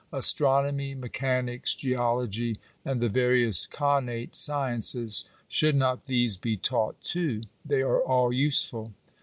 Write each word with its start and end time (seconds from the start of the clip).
Astronomy, 0.11 0.95
mechanics, 0.95 1.75
geology, 1.75 2.57
and 2.83 2.99
the 3.01 3.07
various 3.07 3.67
connate 3.67 4.35
sciences— 4.35 5.29
should 5.47 5.75
not 5.75 6.05
these 6.05 6.37
be 6.37 6.57
taught, 6.57 6.99
too? 7.03 7.43
they 7.63 7.83
are 7.83 8.01
all 8.01 8.33
useful. 8.33 8.93